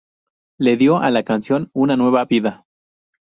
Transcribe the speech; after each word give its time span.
Le 0.57 0.77
dió 0.77 0.97
a 0.97 1.11
la 1.11 1.21
canción 1.21 1.69
una 1.75 1.95
nueva 1.95 2.25
vida. 2.25 2.65